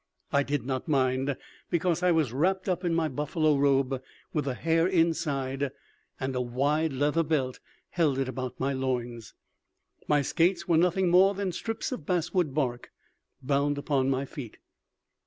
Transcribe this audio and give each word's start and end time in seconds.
I 0.31 0.41
did 0.41 0.65
not 0.65 0.87
mind, 0.87 1.37
because 1.69 2.01
I 2.01 2.11
was 2.11 2.33
wrapped 2.33 2.67
up 2.67 2.83
in 2.83 2.91
my 2.95 3.07
buffalo 3.07 3.55
robe 3.55 4.01
with 4.33 4.45
the 4.45 4.55
hair 4.55 4.87
inside, 4.87 5.69
and 6.19 6.35
a 6.35 6.41
wide 6.41 6.91
leather 6.91 7.21
belt 7.21 7.59
held 7.91 8.17
it 8.17 8.27
about 8.27 8.59
my 8.59 8.73
loins. 8.73 9.35
My 10.07 10.23
skates 10.23 10.67
were 10.67 10.77
nothing 10.77 11.09
more 11.09 11.35
than 11.35 11.51
strips 11.51 11.91
of 11.91 12.07
basswood 12.07 12.55
bark 12.55 12.89
bound 13.43 13.77
upon 13.77 14.09
my 14.09 14.25
feet. 14.25 14.57